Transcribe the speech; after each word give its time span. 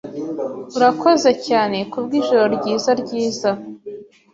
Urakoze 0.77 1.29
cyane 1.47 1.77
kubwijoro 1.91 2.45
ryiza 2.55 2.91
ryiza. 3.01 3.49